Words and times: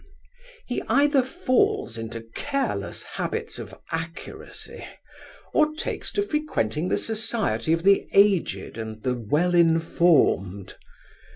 'He 0.65 0.81
either 0.87 1.21
falls 1.21 1.99
into 1.99 2.25
careless 2.33 3.03
habits 3.03 3.59
of 3.59 3.75
accuracy, 3.91 4.83
or 5.53 5.75
takes 5.75 6.11
to 6.13 6.23
frequenting 6.23 6.89
the 6.89 6.97
society 6.97 7.71
of 7.71 7.83
the 7.83 8.07
aged 8.11 8.79
and 8.79 9.03
the 9.03 9.13
well 9.13 9.53
informed. 9.53 10.75